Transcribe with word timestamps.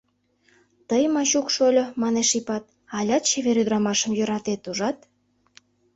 —Тый, 0.89 1.03
Мачук 1.13 1.47
шольо,— 1.55 1.85
манеш 2.01 2.29
Ипат,— 2.39 2.63
алят 2.97 3.23
чевер 3.29 3.57
ӱдырамашым 3.61 4.11
йӧратет, 4.19 4.61
ужат? 4.69 4.97